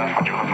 i'm 0.00 0.24
top 0.24 0.48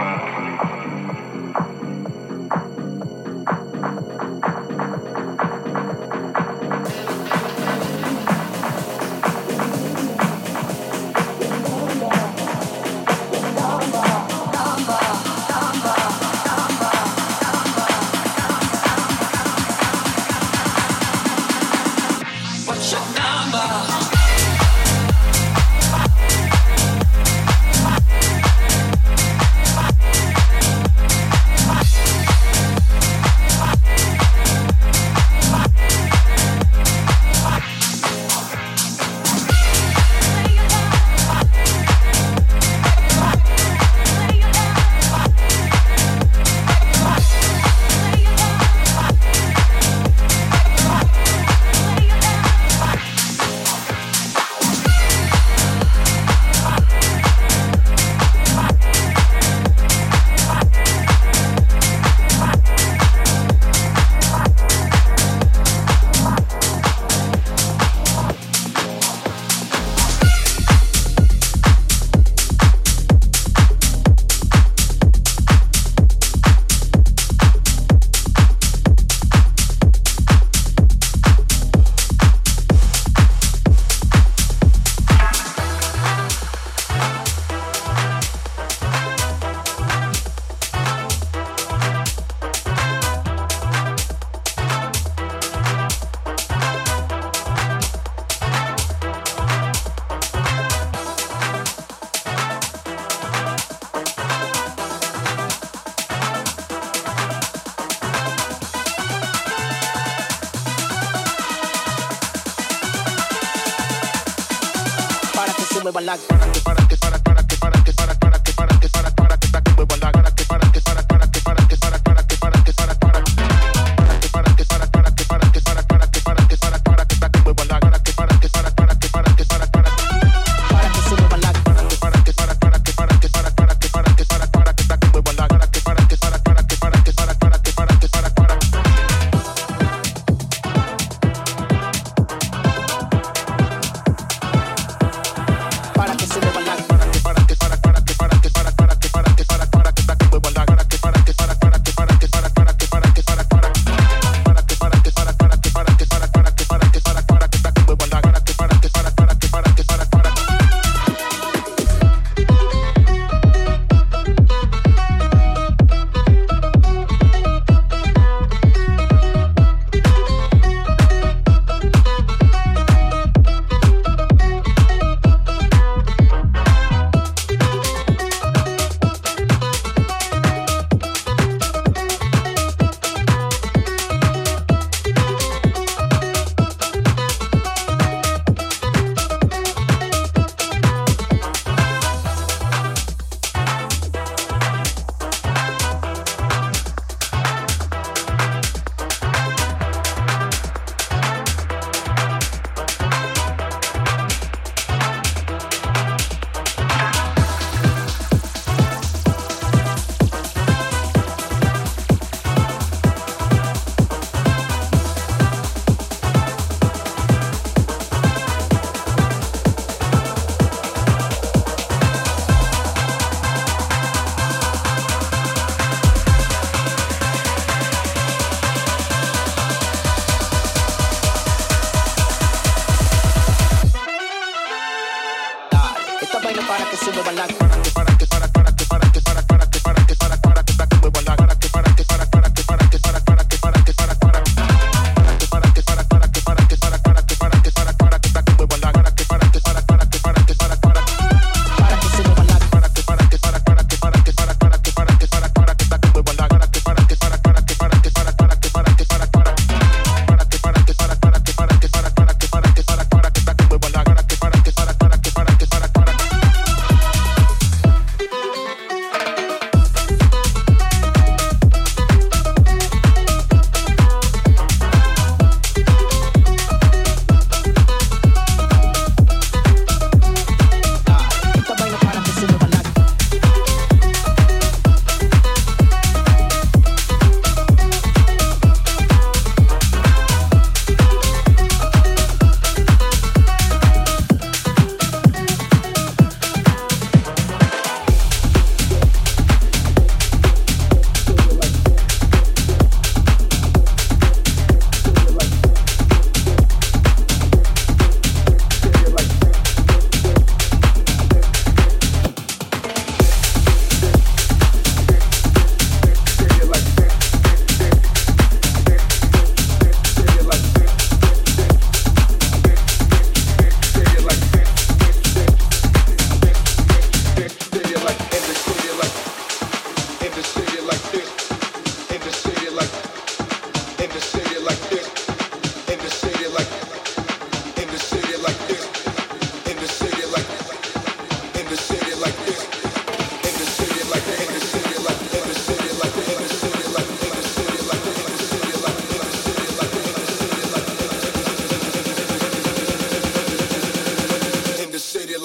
Me 115.85 116.01
la. 116.01 116.54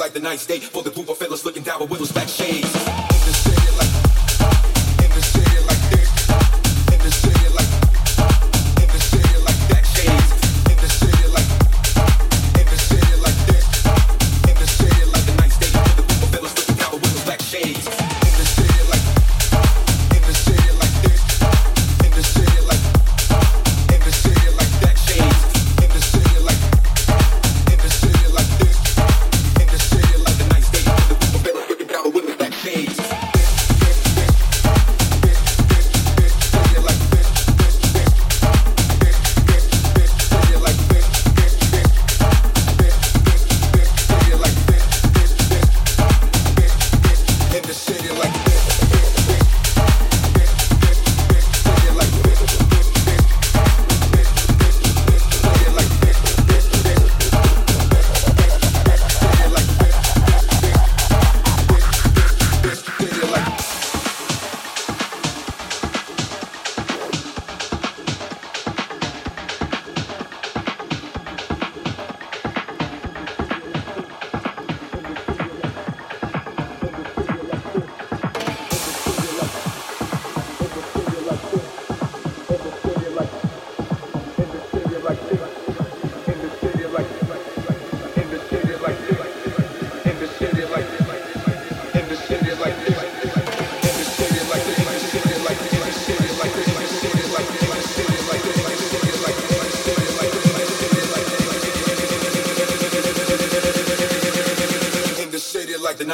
like 0.01 0.15
the 0.15 0.21
night 0.21 0.41
state 0.41 0.65
for 0.65 0.83
the 0.83 0.91
group 0.91 1.09
of 1.11 1.19
fellas 1.19 1.45
looking 1.45 1.63
down 1.63 1.79
with 1.79 1.91
whittles 1.91 2.11
back 2.11 2.27
shame. 2.27 2.50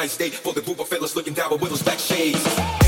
Wednesday 0.07 0.31
for 0.31 0.53
the 0.53 0.61
group 0.61 0.79
of 0.79 0.87
fellas 0.87 1.17
looking 1.17 1.35
down 1.35 1.51
with 1.59 1.69
those 1.69 1.83
black 1.83 1.99
shades. 1.99 2.86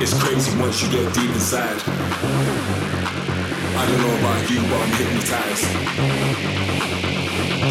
It's 0.00 0.12
crazy 0.22 0.56
once 0.58 0.82
you 0.82 0.90
get 0.90 1.14
deep 1.14 1.30
inside. 1.30 1.80
I 3.76 3.86
don't 3.86 4.00
know 4.00 4.18
about 4.18 4.50
you, 4.50 4.60
but 4.62 4.80
I'm 4.80 4.92
hypnotized. 4.92 5.64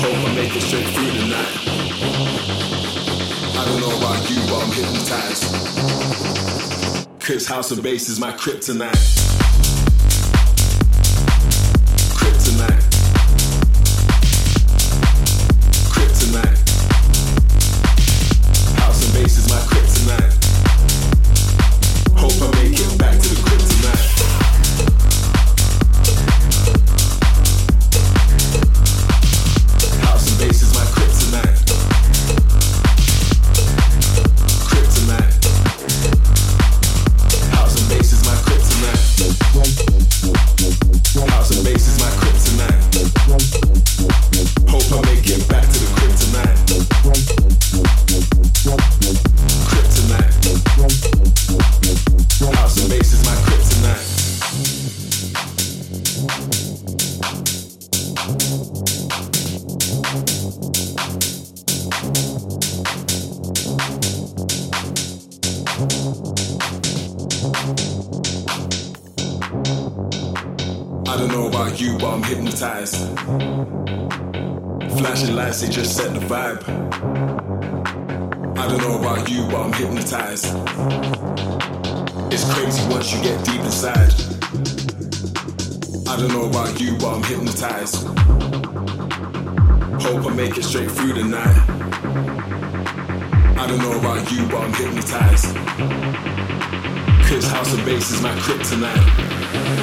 Hope 0.02 0.18
I 0.18 0.36
make 0.36 0.56
it 0.56 0.62
straight 0.62 0.88
through 0.88 1.12
tonight. 1.12 1.58
I 3.56 3.66
don't 3.66 3.80
know 3.82 3.98
about 3.98 4.30
you, 4.30 4.42
but 4.50 4.64
I'm 4.64 4.72
hypnotized. 4.72 5.44
Cause 7.20 7.48
house 7.48 7.72
and 7.72 7.82
bass 7.84 8.10
is 8.10 8.20
my 8.20 8.32
kryptonite. 8.32 9.63
like 71.74 71.82
you, 71.82 71.98
but 71.98 72.14
I'm 72.14 72.22
hypnotized. 72.24 72.96
Flashing 75.00 75.36
lights, 75.36 75.62
they 75.62 75.70
just 75.70 75.96
set 75.96 76.14
the 76.14 76.20
vibe. 76.20 76.62
I 78.58 78.68
don't 78.68 78.78
know 78.78 79.00
about 79.00 79.28
you, 79.28 79.48
but 79.48 79.62
I'm 79.62 79.74
hypnotized. 79.74 80.46
It's 82.32 82.46
crazy 82.54 82.88
once 82.90 83.12
you 83.12 83.24
get 83.24 83.44
deep 83.44 83.62
inside. 83.62 84.14
I 86.08 86.16
don't 86.16 86.32
know 86.32 86.48
about 86.48 86.80
you, 86.80 86.96
but 86.98 87.16
I'm 87.16 87.24
hypnotized. 87.24 88.06
Hope 90.06 90.28
I 90.28 90.36
make 90.36 90.58
it 90.58 90.64
straight 90.64 90.92
through 90.92 91.14
the 91.14 91.24
night. 91.24 91.70
I 93.58 93.66
don't 93.68 93.80
know 93.80 93.98
about 94.00 94.32
you, 94.32 94.46
but 94.48 94.62
I'm 94.62 94.74
hypnotized. 94.74 95.56
Cause 97.28 97.48
house 97.48 97.74
and 97.74 97.84
bass 97.84 98.12
is 98.12 98.22
my 98.22 98.36
kryptonite. 98.36 99.83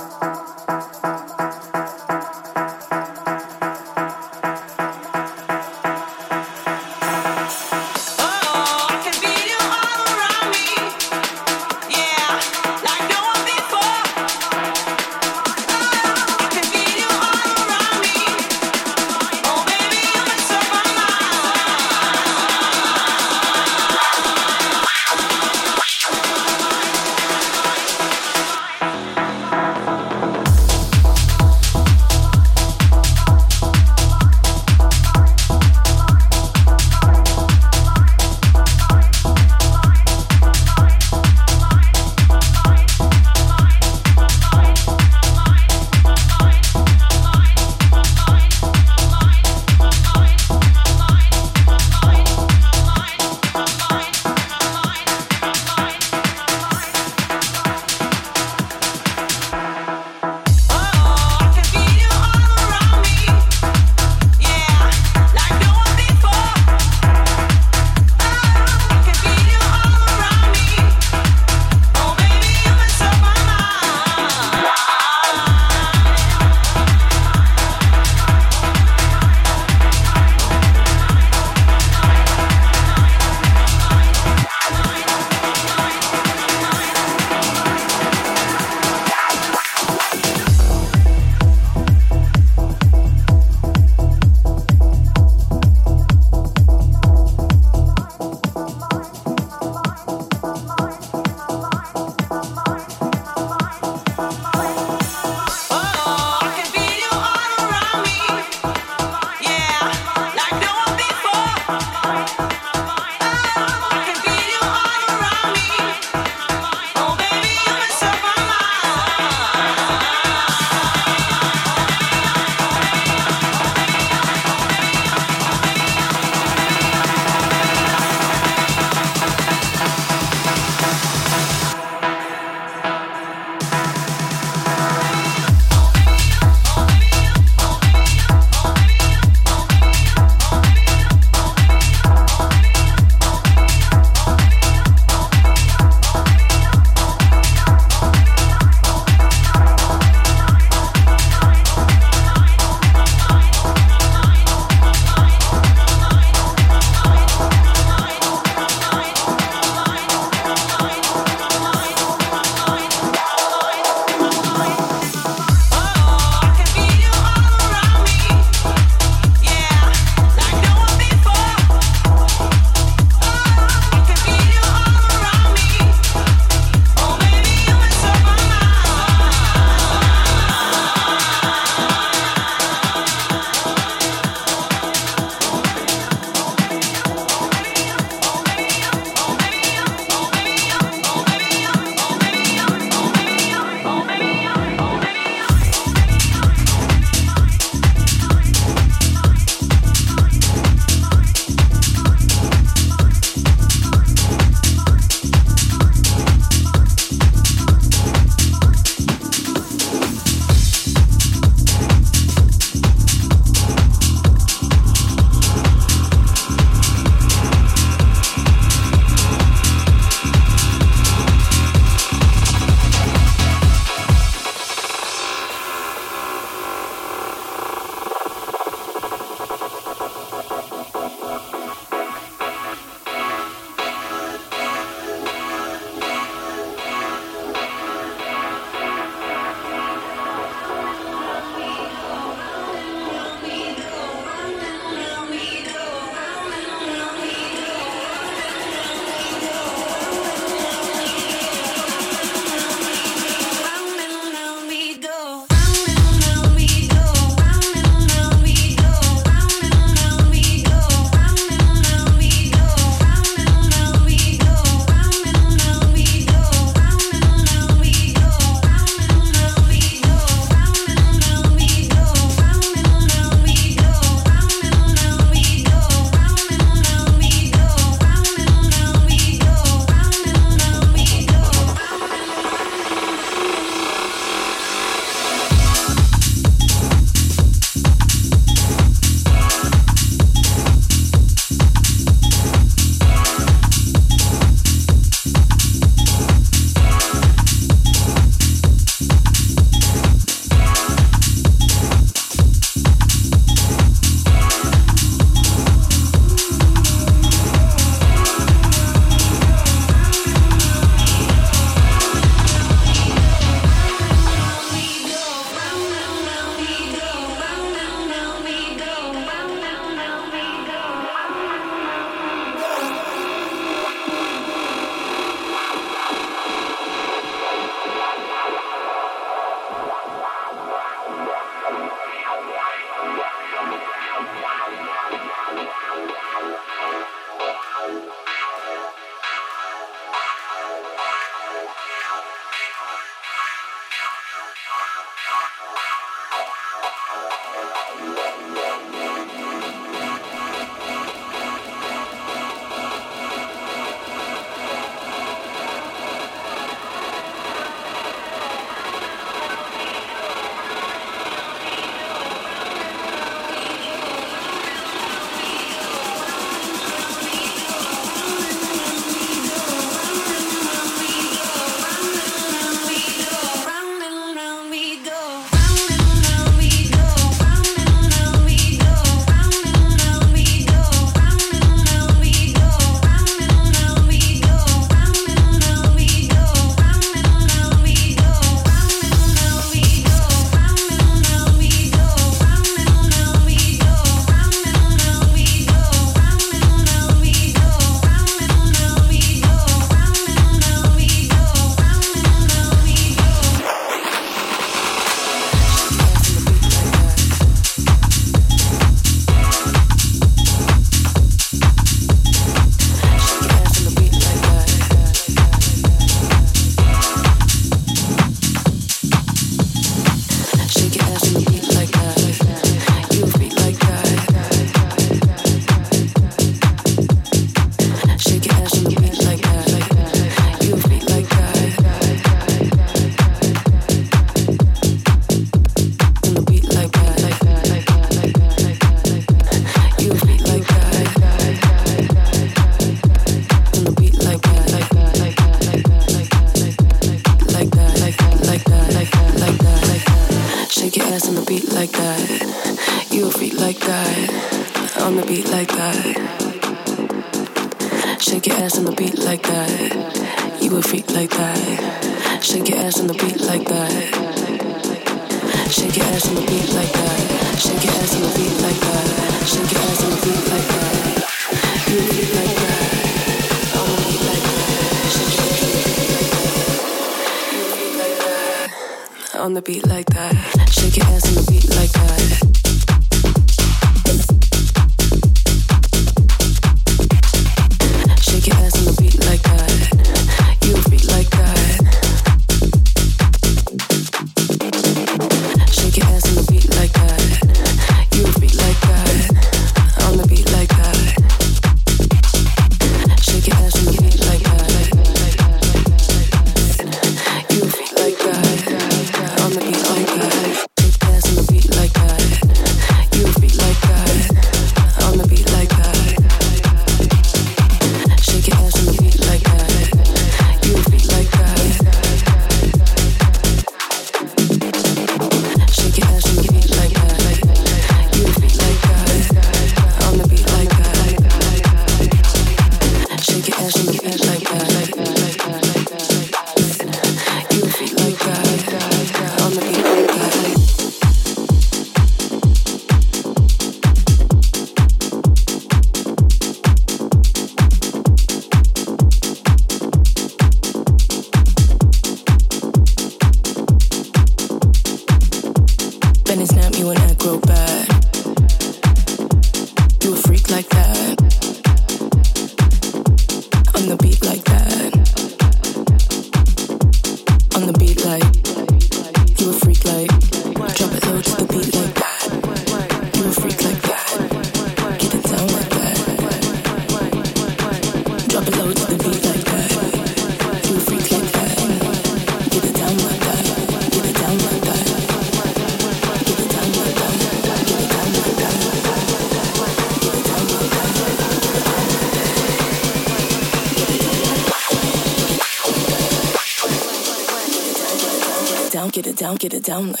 it 599.63 600.00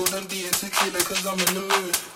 I'm 0.00 0.06
horny, 0.06 0.22
I'm 0.22 0.52
geeking, 0.52 0.94
I'm 0.94 1.26
all 1.26 1.36
my 1.36 1.44
women 1.44 1.64
in 1.64 1.68
twos. 1.68 2.06
I 2.06 2.09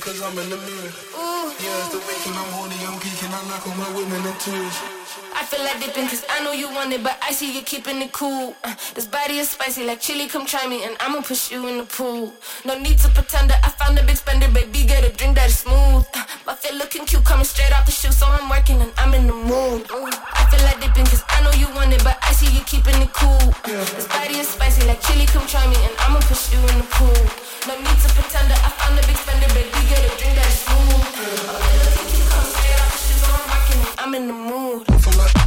cause 0.00 0.22
I'm 0.22 0.38
in 0.38 0.48
the 0.48 0.56
mood. 0.56 0.92
Yeah, 1.60 1.80
it's 1.84 1.92
the 1.92 2.00
weekend, 2.08 2.36
I'm 2.36 2.50
horny, 2.56 2.80
I'm 2.88 2.96
geeking, 3.02 3.28
I 3.28 3.40
knock 3.48 3.66
on 3.68 3.76
my 3.76 3.90
women 3.92 4.24
and 4.24 4.40
twos. 4.40 5.23
I 5.44 5.46
feel 5.46 5.62
like 5.62 5.78
dipping 5.78 6.08
cause 6.08 6.24
I 6.30 6.42
know 6.42 6.52
you 6.52 6.72
want 6.72 6.94
it, 6.94 7.02
but 7.02 7.18
I 7.20 7.30
see 7.30 7.52
you 7.54 7.60
keeping 7.60 8.00
it 8.00 8.12
cool. 8.12 8.56
Uh, 8.64 8.74
this 8.94 9.04
body 9.04 9.36
is 9.36 9.50
spicy 9.50 9.84
like 9.84 10.00
chili, 10.00 10.26
come 10.26 10.46
try 10.46 10.66
me 10.66 10.84
and 10.84 10.96
I'ma 11.00 11.20
push 11.20 11.52
you 11.52 11.68
in 11.68 11.76
the 11.76 11.84
pool. 11.84 12.32
No 12.64 12.78
need 12.78 12.96
to 13.04 13.10
pretend 13.10 13.50
that 13.50 13.60
I 13.62 13.68
found 13.68 13.98
a 13.98 14.02
big 14.08 14.16
spender, 14.16 14.48
baby, 14.48 14.88
get 14.88 15.04
a 15.04 15.12
drink 15.12 15.36
that 15.36 15.52
is 15.52 15.58
smooth. 15.58 16.08
Uh, 16.16 16.24
my 16.46 16.54
fit 16.54 16.72
looking 16.76 17.04
cute, 17.04 17.24
coming 17.26 17.44
straight 17.44 17.76
off 17.76 17.84
the 17.84 17.92
shoe, 17.92 18.10
so 18.10 18.24
I'm 18.24 18.48
working 18.48 18.80
and 18.80 18.90
I'm 18.96 19.12
in 19.12 19.26
the 19.26 19.36
mood. 19.36 19.84
I 19.92 20.48
feel 20.48 20.64
like 20.64 20.80
dipping 20.80 21.04
cause 21.12 21.22
I 21.28 21.44
know 21.44 21.52
you 21.60 21.68
want 21.76 21.92
it, 21.92 22.02
but 22.02 22.16
I 22.22 22.32
see 22.32 22.48
you 22.48 22.64
keeping 22.64 22.96
it 23.04 23.12
cool. 23.12 23.52
Uh, 23.68 23.84
this 24.00 24.08
body 24.08 24.40
is 24.40 24.48
spicy 24.48 24.88
like 24.88 25.02
chili, 25.02 25.26
come 25.26 25.46
try 25.46 25.68
me 25.68 25.76
and 25.76 25.92
I'ma 26.08 26.24
push 26.24 26.56
you 26.56 26.60
in 26.72 26.80
the 26.80 26.88
pool. 26.88 27.20
No 27.68 27.76
need 27.84 27.98
to 28.00 28.08
pretend 28.16 28.48
that 28.48 28.64
I 28.64 28.72
found 28.80 28.96
a 28.96 29.04
big 29.04 29.20
spender, 29.20 29.52
baby, 29.52 29.76
get 29.92 30.08
a 30.08 30.10
drink 30.16 30.40
that 30.40 30.48
is 30.48 30.56
smooth. 30.64 31.73
I'm 34.06 34.14
in 34.14 34.26
the 34.26 34.34
mood. 34.34 35.43